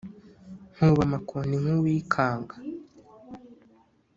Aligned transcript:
nkuba 0.73 1.01
amakoni 1.07 1.53
nk’uwikanga 1.63 2.55